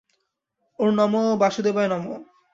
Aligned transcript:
ওম 0.79 0.89
নমো 0.97 1.21
বাসুদেবায় 1.41 1.89
নমো! 1.91 2.15